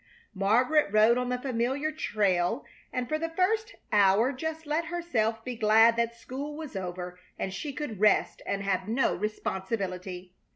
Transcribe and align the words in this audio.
Margaret 0.33 0.91
rode 0.91 1.19
on 1.19 1.29
the 1.29 1.37
familiar 1.37 1.91
trail, 1.91 2.65
and 2.91 3.07
for 3.07 3.19
the 3.19 3.29
first 3.29 3.75
hour 3.91 4.33
just 4.33 4.65
let 4.65 4.85
herself 4.85 5.45
be 5.45 5.55
glad 5.55 5.95
that 5.95 6.15
school 6.15 6.55
was 6.57 6.75
over 6.75 7.19
and 7.37 7.53
she 7.53 7.71
could 7.71 7.99
rest 7.99 8.41
and 8.47 8.63
have 8.63 8.87
no 8.87 9.13
responsibility. 9.13 10.33